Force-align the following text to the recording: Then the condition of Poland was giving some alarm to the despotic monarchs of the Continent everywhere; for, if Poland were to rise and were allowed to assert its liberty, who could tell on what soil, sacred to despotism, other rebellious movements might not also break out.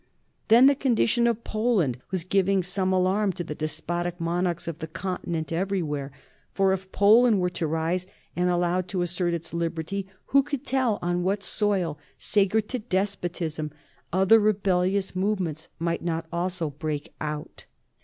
Then 0.47 0.65
the 0.65 0.73
condition 0.73 1.27
of 1.27 1.43
Poland 1.43 1.99
was 2.09 2.23
giving 2.23 2.63
some 2.63 2.91
alarm 2.91 3.33
to 3.33 3.43
the 3.43 3.53
despotic 3.53 4.19
monarchs 4.19 4.67
of 4.67 4.79
the 4.79 4.87
Continent 4.87 5.51
everywhere; 5.53 6.11
for, 6.51 6.73
if 6.73 6.91
Poland 6.91 7.39
were 7.39 7.51
to 7.51 7.67
rise 7.67 8.07
and 8.35 8.47
were 8.47 8.51
allowed 8.53 8.87
to 8.87 9.03
assert 9.03 9.35
its 9.35 9.53
liberty, 9.53 10.07
who 10.33 10.41
could 10.41 10.65
tell 10.65 10.97
on 11.03 11.21
what 11.21 11.43
soil, 11.43 11.99
sacred 12.17 12.67
to 12.69 12.79
despotism, 12.79 13.69
other 14.11 14.39
rebellious 14.39 15.15
movements 15.15 15.69
might 15.77 16.01
not 16.03 16.25
also 16.33 16.71
break 16.71 17.13
out. 17.21 17.65